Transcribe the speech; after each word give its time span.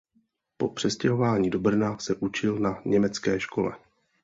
Po 0.57 0.67
přestěhování 0.69 1.49
do 1.49 1.59
Brna 1.59 1.97
se 1.97 2.15
učil 2.19 2.59
na 2.59 2.81
německé 2.85 3.39
škole. 3.39 3.77